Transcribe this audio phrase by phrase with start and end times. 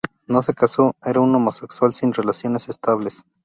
[0.25, 3.23] No se casó, era un homosexual sin relaciones estables.